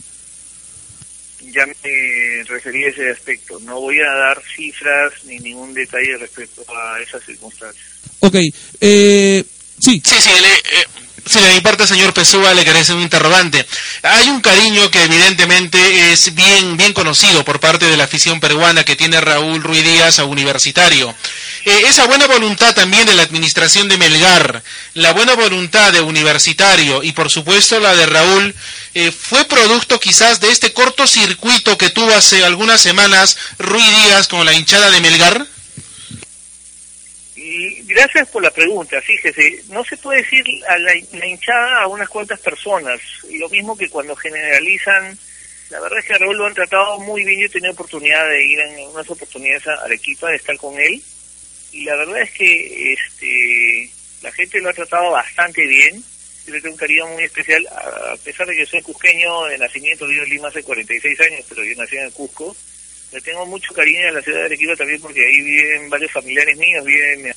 ya 1.54 1.66
me 1.66 2.44
referí 2.46 2.84
a 2.84 2.90
ese 2.90 3.12
aspecto. 3.12 3.60
No 3.62 3.80
voy 3.80 4.00
a 4.00 4.12
dar 4.12 4.42
cifras 4.56 5.14
ni 5.26 5.40
ningún 5.40 5.74
detalle 5.74 6.18
respecto 6.18 6.66
a 6.76 7.00
esas 7.00 7.24
circunstancias. 7.24 7.86
Ok, 8.20 8.36
eh, 8.82 9.44
sí. 9.80 10.02
Sí, 10.04 10.16
sí, 10.20 10.30
le, 10.42 10.80
eh, 10.80 10.86
sí, 11.26 11.40
de 11.40 11.54
mi 11.54 11.62
parte, 11.62 11.88
señor 11.88 12.14
Pesúa, 12.14 12.54
le 12.54 12.62
hacer 12.62 12.96
un 12.96 13.02
interrogante. 13.02 13.66
Hay 14.04 14.30
un 14.30 14.42
cariño 14.42 14.90
que 14.92 15.04
evidentemente 15.04 16.12
es 16.12 16.34
bien, 16.34 16.78
bien 16.78 16.94
conocido 16.94 17.44
por 17.46 17.60
parte 17.60 17.86
de 17.86 17.98
la 17.98 18.06
afición 18.06 18.40
peruana 18.40 18.84
que 18.84 18.96
tiene 18.96 19.22
Raúl 19.22 19.62
Ruiz 19.62 19.84
Díaz 19.84 20.20
a 20.20 20.26
Universitario. 20.26 21.14
Eh, 21.66 21.84
esa 21.88 22.06
buena 22.08 22.28
voluntad 22.28 22.76
también 22.76 23.06
de 23.06 23.14
la 23.14 23.24
administración 23.24 23.88
de 23.88 23.98
Melgar, 23.98 24.64
la 24.96 25.14
buena 25.14 25.36
voluntad 25.36 25.94
de 25.94 26.02
Universitario 26.02 27.04
y 27.04 27.14
por 27.14 27.30
supuesto 27.30 27.80
la 27.80 27.96
de 27.96 28.06
Raúl, 28.06 28.54
eh, 28.94 29.12
fue 29.12 29.46
producto 29.46 30.00
quizás 30.00 30.40
de 30.40 30.52
este 30.52 30.74
cortocircuito 30.74 31.78
que 31.78 31.90
tuvo 31.90 32.14
hace 32.14 32.44
algunas 32.44 32.82
semanas 32.82 33.38
Ruiz 33.60 33.90
Díaz 34.04 34.28
con 34.28 34.46
la 34.46 34.54
hinchada 34.54 34.90
de 34.92 35.00
Melgar. 35.00 35.53
Gracias 37.94 38.28
por 38.30 38.42
la 38.42 38.50
pregunta. 38.50 39.00
Fíjese, 39.02 39.62
no 39.70 39.84
se 39.84 39.98
puede 39.98 40.24
decir 40.24 40.44
a 40.68 40.80
la, 40.80 40.96
hinchada 40.96 41.84
a 41.84 41.88
unas 41.88 42.10
cuantas 42.10 42.40
personas. 42.40 43.00
Y 43.30 43.38
lo 43.38 43.48
mismo 43.50 43.78
que 43.78 43.88
cuando 43.88 44.16
generalizan, 44.16 45.16
la 45.70 45.80
verdad 45.80 46.00
es 46.00 46.06
que 46.06 46.14
a 46.14 46.18
Raúl 46.18 46.38
lo 46.38 46.48
han 46.48 46.56
tratado 46.56 47.00
muy 47.02 47.24
bien. 47.24 47.40
Yo 47.40 47.46
he 47.46 47.50
tenido 47.50 47.72
oportunidad 47.74 48.28
de 48.30 48.46
ir 48.46 48.60
en 48.60 48.88
unas 48.90 49.08
oportunidades 49.08 49.68
a 49.68 49.84
Arequipa, 49.86 50.30
de 50.30 50.38
estar 50.38 50.58
con 50.58 50.80
él. 50.80 51.04
Y 51.72 51.84
la 51.84 51.96
verdad 51.96 52.22
es 52.22 52.32
que 52.32 52.94
este 52.94 53.92
la 54.24 54.32
gente 54.32 54.60
lo 54.60 54.70
ha 54.70 54.74
tratado 54.74 55.12
bastante 55.12 55.62
bien. 55.68 56.04
Yo 56.48 56.54
le 56.54 56.62
tengo 56.62 56.74
un 56.74 56.80
cariño 56.80 57.08
muy 57.08 57.24
especial, 57.24 57.66
a 57.68 58.16
pesar 58.24 58.48
de 58.48 58.56
que 58.56 58.66
soy 58.66 58.82
cusqueño 58.82 59.46
de 59.46 59.58
nacimiento, 59.60 60.08
vivo 60.08 60.24
en 60.24 60.30
Lima 60.30 60.48
hace 60.48 60.64
46 60.64 61.20
años, 61.22 61.46
pero 61.48 61.64
yo 61.64 61.76
nací 61.76 61.96
en 61.96 62.10
Cusco 62.12 62.56
le 63.14 63.22
tengo 63.22 63.46
mucho 63.46 63.74
cariño 63.74 64.08
a 64.10 64.12
la 64.12 64.22
ciudad 64.22 64.40
de 64.40 64.46
Arequipa 64.46 64.76
también 64.76 65.00
porque 65.00 65.24
ahí 65.24 65.42
viven 65.42 65.90
varios 65.90 66.12
familiares 66.12 66.58
míos, 66.58 66.84
vive 66.84 67.18
mi, 67.18 67.24
mi, 67.24 67.32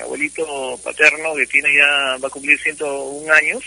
abuelito 0.00 0.78
paterno 0.82 1.34
que 1.34 1.46
tiene 1.46 1.74
ya, 1.74 2.16
va 2.18 2.28
a 2.28 2.30
cumplir 2.30 2.58
101 2.60 3.32
años, 3.32 3.64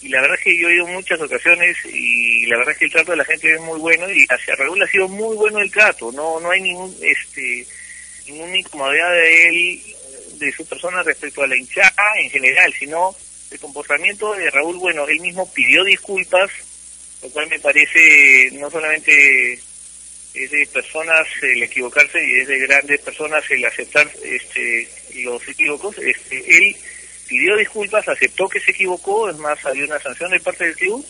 y 0.00 0.08
la 0.08 0.20
verdad 0.20 0.36
es 0.38 0.44
que 0.44 0.58
yo 0.58 0.68
he 0.68 0.74
ido 0.74 0.86
muchas 0.88 1.20
ocasiones 1.20 1.76
y 1.86 2.44
la 2.46 2.58
verdad 2.58 2.72
es 2.72 2.78
que 2.78 2.84
el 2.84 2.92
trato 2.92 3.12
de 3.12 3.16
la 3.16 3.24
gente 3.24 3.54
es 3.54 3.60
muy 3.62 3.78
bueno 3.78 4.10
y 4.10 4.26
hacia 4.28 4.54
Raúl 4.54 4.82
ha 4.82 4.86
sido 4.86 5.08
muy 5.08 5.34
bueno 5.34 5.60
el 5.60 5.70
trato, 5.70 6.12
no 6.12 6.38
no 6.40 6.50
hay 6.50 6.60
ningún 6.60 6.94
este 7.00 7.66
ninguna 8.26 8.56
incomodidad 8.56 9.12
de 9.12 9.48
él, 9.48 9.82
de 10.38 10.52
su 10.52 10.66
persona 10.66 11.02
respecto 11.02 11.42
a 11.42 11.46
la 11.46 11.56
hinchada 11.56 11.92
en 12.18 12.28
general, 12.30 12.72
sino 12.78 13.16
el 13.50 13.58
comportamiento 13.58 14.34
de 14.34 14.50
Raúl, 14.50 14.76
bueno, 14.76 15.06
él 15.08 15.20
mismo 15.20 15.50
pidió 15.52 15.84
disculpas, 15.84 16.50
lo 17.22 17.30
cual 17.30 17.48
me 17.48 17.60
parece 17.60 18.50
no 18.52 18.70
solamente 18.70 19.52
es 20.34 20.50
de 20.50 20.68
personas 20.72 21.26
el 21.42 21.62
equivocarse 21.62 22.18
y 22.26 22.40
es 22.40 22.48
de 22.48 22.58
grandes 22.58 23.00
personas 23.00 23.44
el 23.50 23.64
aceptar 23.64 24.10
este, 24.22 24.88
los 25.22 25.46
equívocos. 25.48 25.96
Este, 25.98 26.38
él 26.38 26.76
pidió 27.26 27.56
disculpas, 27.56 28.08
aceptó 28.08 28.48
que 28.48 28.60
se 28.60 28.72
equivocó, 28.72 29.28
es 29.28 29.36
más, 29.36 29.64
había 29.64 29.84
una 29.84 30.00
sanción 30.00 30.30
de 30.30 30.40
parte 30.40 30.64
del 30.64 30.76
club, 30.76 31.04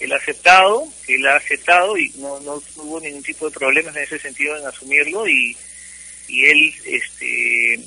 él 0.00 0.12
ha 0.12 0.16
aceptado, 0.16 0.86
él 1.08 1.26
ha 1.26 1.36
aceptado 1.36 1.96
y 1.96 2.10
no, 2.16 2.40
no 2.40 2.62
hubo 2.76 3.00
ningún 3.00 3.22
tipo 3.22 3.48
de 3.48 3.56
problemas 3.56 3.96
en 3.96 4.02
ese 4.02 4.18
sentido 4.18 4.56
en 4.56 4.66
asumirlo 4.66 5.28
y, 5.28 5.56
y 6.28 6.44
él 6.46 6.74
este, 6.84 7.80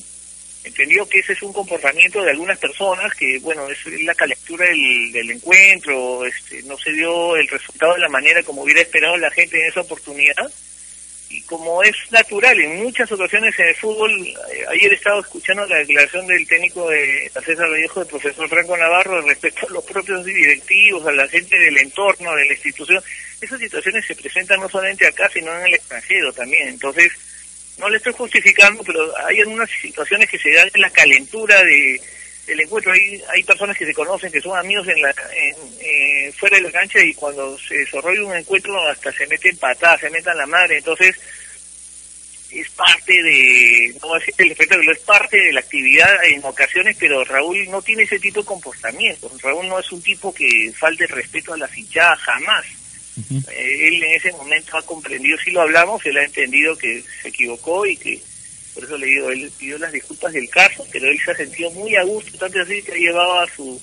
entendió 0.64 1.08
que 1.08 1.20
ese 1.20 1.34
es 1.34 1.42
un 1.42 1.54
comportamiento 1.54 2.22
de 2.22 2.32
algunas 2.32 2.58
personas 2.58 3.14
que, 3.14 3.40
bueno, 3.40 3.68
es 3.70 3.86
la 4.04 4.16
calentura 4.16 4.66
del, 4.66 5.12
del 5.12 5.32
encuentro, 5.32 6.26
este, 6.26 6.64
no 6.64 6.78
se 6.78 6.92
dio 6.94 7.36
el 7.36 7.48
resultado 7.48 7.94
de 7.94 8.02
la 8.02 8.10
manera 8.10 8.42
como 8.44 8.64
hubiera 8.64 8.82
esperado 8.82 9.18
la 9.18 9.32
gente 9.32 9.60
en 9.60 9.68
esa 9.68 9.82
oportunidad 9.82 10.52
y 11.30 11.42
como 11.42 11.84
es 11.84 11.96
natural 12.10 12.60
en 12.60 12.84
muchas 12.84 13.12
ocasiones 13.12 13.58
en 13.60 13.68
el 13.68 13.76
fútbol, 13.76 14.12
eh, 14.28 14.66
ayer 14.70 14.92
he 14.92 14.96
estado 14.96 15.20
escuchando 15.20 15.66
la 15.66 15.78
declaración 15.78 16.26
del 16.28 16.48
técnico 16.48 16.90
de 16.90 17.30
César 17.46 17.70
Vallejo, 17.70 18.00
del 18.00 18.10
profesor 18.10 18.48
Franco 18.48 18.78
Navarro, 18.78 19.22
respecto 19.22 19.68
a 19.68 19.74
los 19.74 19.84
propios 19.84 20.24
directivos, 20.24 21.06
a 21.06 21.12
la 21.12 21.28
gente 21.28 21.58
del 21.58 21.78
entorno, 21.78 22.34
de 22.36 22.46
la 22.46 22.54
institución. 22.54 23.04
Esas 23.42 23.60
situaciones 23.60 24.06
se 24.06 24.16
presentan 24.16 24.60
no 24.60 24.70
solamente 24.70 25.06
acá, 25.06 25.30
sino 25.34 25.54
en 25.60 25.68
el 25.68 25.74
extranjero 25.74 26.32
también. 26.32 26.70
Entonces, 26.70 27.12
no 27.78 27.90
le 27.90 27.98
estoy 27.98 28.14
justificando, 28.14 28.84
pero 28.84 29.16
hay 29.26 29.40
algunas 29.42 29.70
situaciones 29.70 30.30
que 30.30 30.40
se 30.40 30.52
dan 30.52 30.70
en 30.74 30.82
la 30.82 30.90
calentura 30.90 31.62
de 31.64 32.02
el 32.48 32.60
encuentro. 32.62 32.92
Hay, 32.92 33.22
hay 33.34 33.44
personas 33.44 33.78
que 33.78 33.86
se 33.86 33.94
conocen, 33.94 34.32
que 34.32 34.42
son 34.42 34.58
amigos 34.58 34.88
en 34.88 35.02
la, 35.02 35.10
en, 35.10 35.56
eh, 35.80 36.32
fuera 36.38 36.58
de 36.58 36.64
la 36.64 36.72
cancha 36.72 37.00
y 37.02 37.14
cuando 37.14 37.58
se 37.60 37.80
desarrolla 37.80 38.24
un 38.24 38.36
encuentro 38.36 38.80
hasta 38.88 39.12
se 39.12 39.28
meten 39.28 39.58
patadas, 39.58 40.02
se 40.02 40.10
meten 40.10 40.38
la 40.38 40.46
madre. 40.46 40.78
Entonces, 40.78 41.16
es 42.52 42.70
parte 42.70 43.14
de, 43.22 43.94
no 44.02 44.14
decir 44.16 44.34
el 44.38 44.52
espectáculo, 44.52 44.92
es 44.92 45.00
parte 45.00 45.38
de 45.38 45.54
la 45.54 45.60
actividad 45.60 46.26
en 46.26 46.44
ocasiones, 46.46 46.96
pero 46.98 47.24
Raúl 47.26 47.70
no 47.70 47.82
tiene 47.82 48.04
ese 48.04 48.20
tipo 48.20 48.40
de 48.40 48.46
comportamiento. 48.46 49.32
Raúl 49.42 49.68
no 49.68 49.80
es 49.80 49.92
un 49.92 50.02
tipo 50.02 50.34
que 50.34 50.72
falte 50.78 51.04
el 51.04 51.10
respeto 51.10 51.54
a 51.54 51.58
la 51.58 51.70
hinchadas 51.76 52.20
jamás. 52.20 52.66
Uh 53.18 53.22
-huh. 53.22 53.52
eh, 53.52 53.88
él 53.88 54.04
en 54.04 54.16
ese 54.16 54.32
momento 54.32 54.78
ha 54.78 54.86
comprendido, 54.86 55.38
si 55.40 55.52
lo 55.52 55.62
hablamos, 55.62 56.06
él 56.06 56.18
ha 56.18 56.24
entendido 56.24 56.78
que 56.78 57.04
se 57.22 57.30
equivocó 57.30 57.86
y 57.86 57.98
que 57.98 58.22
por 58.78 58.84
eso 58.84 58.96
le 58.96 59.08
digo, 59.08 59.32
él 59.32 59.52
pidió 59.58 59.80
las 59.80 59.92
disculpas 59.92 60.32
del 60.32 60.48
caso, 60.52 60.86
pero 60.92 61.10
él 61.10 61.20
se 61.20 61.32
ha 61.32 61.36
sentido 61.36 61.72
muy 61.72 61.96
a 61.96 62.04
gusto, 62.04 62.38
tanto 62.38 62.62
así 62.62 62.80
que 62.84 62.92
ha 62.92 62.96
llevado 62.96 63.40
a 63.40 63.48
su 63.48 63.82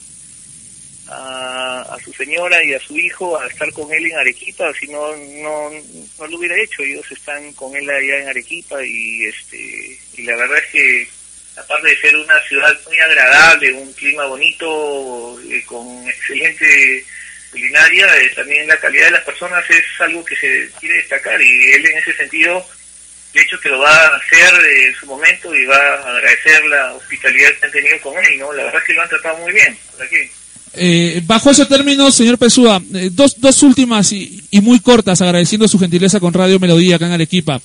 a, 1.09 1.81
a, 1.81 1.99
su 1.99 2.13
señora 2.13 2.63
y 2.63 2.75
a 2.75 2.79
su 2.79 2.97
hijo 2.97 3.37
a 3.37 3.49
estar 3.49 3.73
con 3.73 3.93
él 3.93 4.07
en 4.07 4.17
Arequipa, 4.19 4.73
si 4.79 4.87
no, 4.87 5.17
no, 5.17 5.71
no 6.21 6.27
lo 6.29 6.39
hubiera 6.39 6.57
hecho, 6.63 6.85
ellos 6.85 7.05
están 7.11 7.53
con 7.55 7.75
él 7.75 7.91
allá 7.91 8.21
en 8.21 8.29
Arequipa 8.29 8.85
y 8.85 9.25
este 9.25 9.99
y 10.17 10.23
la 10.23 10.37
verdad 10.37 10.59
es 10.59 10.71
que 10.71 11.09
aparte 11.57 11.89
de 11.89 12.01
ser 12.01 12.15
una 12.15 12.41
ciudad 12.43 12.79
muy 12.87 13.01
agradable, 13.01 13.73
un 13.73 13.93
clima 13.95 14.27
bonito, 14.27 15.41
eh, 15.51 15.65
con 15.67 16.09
excelente 16.09 17.05
culinaria, 17.51 18.17
eh, 18.17 18.31
también 18.37 18.69
la 18.69 18.79
calidad 18.79 19.07
de 19.07 19.11
las 19.11 19.25
personas 19.25 19.69
es 19.71 19.85
algo 19.99 20.25
que 20.25 20.37
se 20.37 20.71
quiere 20.79 20.99
destacar 20.99 21.43
y 21.43 21.73
él 21.73 21.85
en 21.85 21.99
ese 21.99 22.13
sentido 22.15 22.65
de 23.35 23.43
hecho 23.43 23.59
que 23.61 23.69
lo 23.69 23.81
va 23.81 23.91
a 23.91 24.17
hacer 24.17 24.55
en 24.65 24.95
su 24.95 25.07
momento 25.07 25.55
y 25.55 25.65
va 25.67 25.77
a 25.77 26.17
agradecer 26.17 26.65
la 26.67 26.93
hospitalidad 26.95 27.51
que 27.59 27.67
han 27.67 27.73
tenido 27.73 28.01
con 28.01 28.15
él, 28.17 28.39
¿no? 28.39 28.53
La 28.53 28.65
verdad 28.65 28.81
es 28.81 28.87
que 28.87 28.93
lo 28.93 29.03
han 29.03 29.09
tratado 29.09 29.39
muy 29.39 29.53
bien 29.53 29.77
por 29.91 30.07
aquí. 30.07 30.31
Eh, 30.77 31.23
bajo 31.25 31.51
ese 31.51 31.67
término, 31.67 32.11
señor 32.11 32.37
Pesúa, 32.37 32.83
eh, 32.95 33.11
dos, 33.13 33.41
dos 33.41 33.63
últimas 33.63 34.13
y, 34.13 34.43
muy 34.63 34.81
cortas, 34.81 35.21
agradeciendo 35.21 35.69
su 35.69 35.79
gentileza 35.79 36.19
con 36.21 36.33
Radio 36.33 36.59
Melodía 36.59 36.97
acá 36.97 37.07
en 37.07 37.13
Arequipa. 37.13 37.61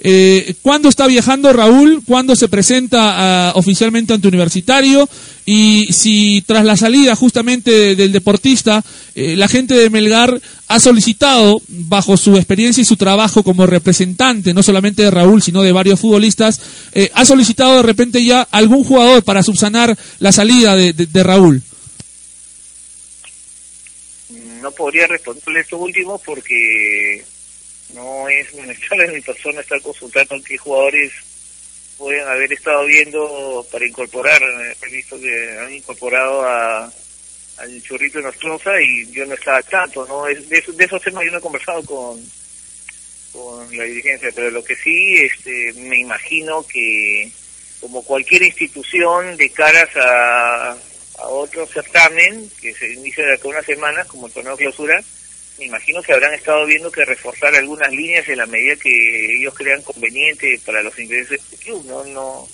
Eh, 0.00 0.54
¿Cuándo 0.62 0.88
está 0.88 1.06
viajando 1.06 1.52
Raúl? 1.52 2.02
¿Cuándo 2.04 2.34
se 2.34 2.48
presenta 2.48 3.52
uh, 3.54 3.58
oficialmente 3.58 4.14
ante 4.14 4.28
Universitario? 4.28 5.08
Y 5.46 5.92
si 5.92 6.44
tras 6.46 6.64
la 6.64 6.76
salida 6.76 7.16
justamente 7.16 7.96
del 7.96 8.12
deportista, 8.12 8.84
eh, 9.14 9.36
la 9.36 9.48
gente 9.48 9.74
de 9.74 9.90
Melgar 9.90 10.40
ha 10.68 10.80
solicitado, 10.80 11.60
bajo 11.68 12.16
su 12.16 12.36
experiencia 12.36 12.82
y 12.82 12.84
su 12.84 12.96
trabajo 12.96 13.42
como 13.42 13.66
representante, 13.66 14.54
no 14.54 14.62
solamente 14.62 15.02
de 15.02 15.10
Raúl, 15.10 15.42
sino 15.42 15.62
de 15.62 15.72
varios 15.72 15.98
futbolistas, 15.98 16.60
eh, 16.92 17.10
ha 17.14 17.24
solicitado 17.24 17.76
de 17.76 17.82
repente 17.82 18.24
ya 18.24 18.42
algún 18.50 18.84
jugador 18.84 19.24
para 19.24 19.42
subsanar 19.42 19.96
la 20.18 20.32
salida 20.32 20.76
de, 20.76 20.92
de, 20.92 21.22
Raúl. 21.22 21.62
No 24.60 24.70
podría 24.72 25.06
responderle 25.06 25.60
esto 25.60 25.78
último 25.78 26.20
porque 26.24 27.24
no 27.94 28.28
es 28.28 28.54
necesario 28.66 29.06
en 29.06 29.14
mi 29.14 29.20
persona 29.22 29.60
estar 29.60 29.80
consultando 29.80 30.36
qué 30.44 30.56
jugadores 30.58 31.12
pueden 32.00 32.26
haber 32.26 32.50
estado 32.52 32.86
viendo 32.86 33.64
para 33.70 33.86
incorporar. 33.86 34.42
He 34.82 34.90
visto 34.90 35.20
que 35.20 35.58
han 35.60 35.72
incorporado 35.72 36.42
a 36.42 36.90
al 37.58 37.82
churrito 37.82 38.22
Nostroza 38.22 38.80
y 38.80 39.12
yo 39.12 39.26
no 39.26 39.34
estaba 39.34 39.62
tanto, 39.62 40.06
¿no? 40.06 40.26
Es, 40.26 40.48
de, 40.48 40.64
de, 40.66 40.84
esos 40.84 41.02
temas 41.02 41.26
yo 41.26 41.30
no 41.30 41.38
he 41.38 41.42
conversado 41.42 41.84
con 41.84 42.18
con 43.32 43.76
la 43.76 43.84
dirigencia, 43.84 44.30
pero 44.34 44.50
lo 44.50 44.64
que 44.64 44.74
sí, 44.74 45.16
este, 45.18 45.72
me 45.74 46.00
imagino 46.00 46.66
que 46.66 47.30
como 47.80 48.02
cualquier 48.02 48.42
institución 48.42 49.36
de 49.36 49.50
caras 49.50 49.88
a, 49.94 50.72
a 50.72 51.28
otro 51.28 51.66
certamen 51.66 52.50
que 52.60 52.74
se 52.74 52.92
inicia 52.94 53.24
de 53.24 53.34
acá 53.34 53.46
unas 53.46 53.66
semanas 53.66 54.06
como 54.08 54.26
el 54.26 54.32
torneo 54.32 54.56
clausura, 54.56 55.00
me 55.60 55.66
imagino 55.66 56.02
que 56.02 56.14
habrán 56.14 56.32
estado 56.32 56.64
viendo 56.64 56.90
que 56.90 57.04
reforzar 57.04 57.54
algunas 57.54 57.92
líneas 57.92 58.26
en 58.28 58.38
la 58.38 58.46
medida 58.46 58.74
que 58.76 59.36
ellos 59.38 59.54
crean 59.54 59.82
conveniente 59.82 60.58
para 60.64 60.82
los 60.82 60.98
intereses 60.98 61.38
del 61.50 61.60
club, 61.60 61.84
no, 61.86 62.02
no, 62.04 62.48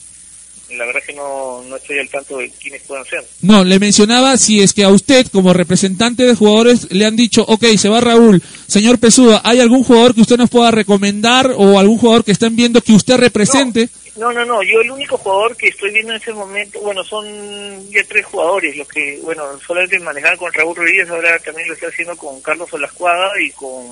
la 0.76 0.86
verdad 0.86 1.00
que 1.06 1.12
no, 1.12 1.62
no 1.62 1.76
estoy 1.76 2.00
al 2.00 2.08
tanto 2.08 2.38
de 2.38 2.50
quiénes 2.50 2.82
puedan 2.82 3.04
ser. 3.04 3.24
No, 3.42 3.62
le 3.62 3.78
mencionaba 3.78 4.36
si 4.36 4.60
es 4.60 4.74
que 4.74 4.82
a 4.82 4.88
usted 4.88 5.28
como 5.28 5.52
representante 5.52 6.24
de 6.24 6.34
jugadores 6.34 6.88
le 6.90 7.06
han 7.06 7.14
dicho, 7.14 7.44
ok, 7.46 7.64
se 7.78 7.88
va 7.88 8.00
Raúl, 8.00 8.42
señor 8.66 8.98
Pesuda, 8.98 9.40
¿hay 9.44 9.60
algún 9.60 9.84
jugador 9.84 10.12
que 10.12 10.22
usted 10.22 10.36
nos 10.36 10.50
pueda 10.50 10.72
recomendar 10.72 11.52
o 11.56 11.78
algún 11.78 11.98
jugador 11.98 12.24
que 12.24 12.32
estén 12.32 12.56
viendo 12.56 12.80
que 12.80 12.92
usted 12.92 13.16
represente? 13.18 13.82
No, 13.82 14.05
no, 14.16 14.44
no, 14.44 14.62
yo 14.62 14.80
el 14.80 14.90
único 14.90 15.18
jugador 15.18 15.56
que 15.56 15.68
estoy 15.68 15.92
viendo 15.92 16.12
en 16.12 16.20
ese 16.20 16.32
momento, 16.32 16.80
bueno, 16.80 17.04
son 17.04 17.90
ya 17.90 18.02
tres 18.04 18.24
jugadores, 18.26 18.76
los 18.76 18.88
que, 18.88 19.18
bueno, 19.22 19.58
solamente 19.60 19.98
manejaban 19.98 20.38
con 20.38 20.52
Raúl 20.52 20.76
Rodríguez, 20.76 21.08
ahora 21.10 21.38
también 21.38 21.68
lo 21.68 21.74
estoy 21.74 21.90
haciendo 21.90 22.16
con 22.16 22.40
Carlos 22.40 22.72
Olascuaga 22.72 23.30
y 23.40 23.50
con 23.50 23.90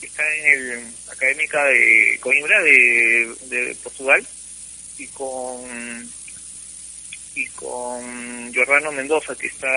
que 0.00 0.06
está 0.06 0.22
en 0.36 0.52
el 0.52 0.94
Académica 1.10 1.64
de 1.64 2.18
Coimbra 2.20 2.62
de, 2.62 3.34
de 3.46 3.76
Portugal 3.82 4.26
y 4.98 5.06
con 5.08 6.10
y 7.36 7.46
con 7.48 8.52
Giordano 8.52 8.92
Mendoza 8.92 9.34
que 9.34 9.48
está 9.48 9.68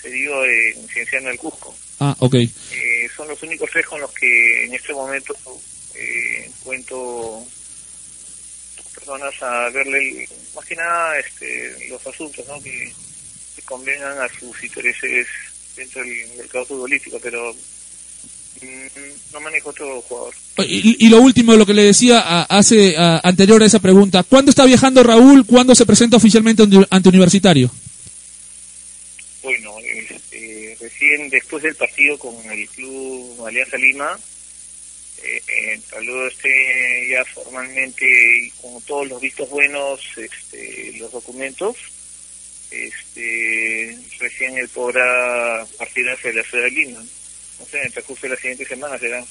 cedido 0.00 0.44
en 0.44 0.88
Cienciano 0.88 1.28
del 1.28 1.38
Cusco. 1.38 1.74
Ah, 1.98 2.14
ok. 2.20 2.34
Eh, 2.34 3.08
son 3.14 3.28
los 3.28 3.42
únicos 3.42 3.68
tres 3.70 3.86
con 3.86 4.00
los 4.00 4.12
que 4.12 4.64
en 4.64 4.74
este 4.74 4.92
momento 4.92 5.36
eh, 5.94 6.50
cuento 6.62 7.44
personas 9.00 9.34
a 9.42 9.68
verle 9.70 10.28
más 10.54 10.64
que 10.64 10.76
nada 10.76 11.18
este, 11.18 11.88
los 11.88 12.06
asuntos 12.06 12.46
¿no? 12.46 12.60
que, 12.62 12.92
que 13.56 13.62
convengan 13.62 14.18
a 14.20 14.28
sus 14.28 14.62
intereses 14.62 15.26
dentro 15.76 16.02
del 16.02 16.28
mercado 16.36 16.66
futbolístico, 16.66 17.18
pero 17.20 17.52
mm, 18.62 19.32
no 19.32 19.40
manejo 19.40 19.70
otro 19.70 20.00
jugador. 20.02 20.34
Y, 20.58 21.06
y 21.06 21.08
lo 21.08 21.20
último, 21.20 21.54
lo 21.56 21.64
que 21.66 21.74
le 21.74 21.84
decía 21.84 22.20
a- 22.20 22.42
hace 22.44 22.96
a- 22.98 23.20
anterior 23.24 23.62
a 23.62 23.66
esa 23.66 23.78
pregunta, 23.80 24.22
¿cuándo 24.22 24.50
está 24.50 24.64
viajando 24.66 25.02
Raúl? 25.02 25.46
¿Cuándo 25.46 25.74
se 25.74 25.86
presenta 25.86 26.16
oficialmente 26.18 26.62
ante, 26.64 26.76
ante 26.90 27.08
Universitario? 27.08 27.70
Bueno, 29.42 29.74
este, 29.80 30.76
recién 30.80 31.30
después 31.30 31.62
del 31.62 31.74
partido 31.76 32.18
con 32.18 32.34
el 32.50 32.68
club 32.68 33.46
Alianza 33.46 33.76
Lima, 33.78 34.18
eh, 35.22 35.42
eh, 35.48 35.72
entabló 35.74 36.26
este 36.26 37.08
ya 37.10 37.24
formalmente 37.26 38.06
y 38.06 38.50
con 38.52 38.80
todos 38.82 39.08
los 39.08 39.20
vistos 39.20 39.48
buenos 39.50 40.00
este, 40.16 40.94
los 40.98 41.12
documentos. 41.12 41.76
Este, 42.70 43.98
recién 44.18 44.56
él 44.56 44.68
podrá 44.68 45.66
partir 45.76 46.08
hacia 46.08 46.32
la 46.32 46.44
ciudad 46.44 46.64
de 46.64 46.70
Lima. 46.70 47.00
No 47.58 47.66
sé, 47.66 47.78
en 47.78 47.86
el 47.86 47.92
transcurso 47.92 48.22
de 48.22 48.28
la 48.30 48.36
siguiente 48.36 48.64
semana 48.64 48.98
será. 48.98 49.24